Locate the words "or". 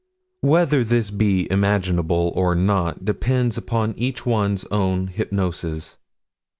2.35-2.55